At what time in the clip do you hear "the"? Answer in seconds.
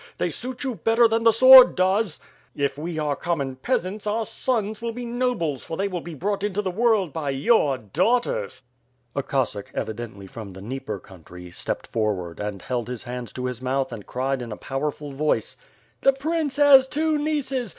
1.25-1.31, 6.63-6.71, 10.53-10.59, 16.01-16.13